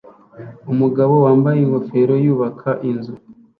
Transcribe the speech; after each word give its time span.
Umugabo 0.71 1.13
wambaye 1.25 1.57
ingofero 1.61 2.13
yubaka 2.25 2.69
inzu 2.89 3.13